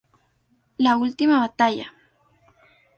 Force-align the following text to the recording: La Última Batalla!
La 0.79 0.97
Última 0.97 1.37
Batalla! 1.41 1.93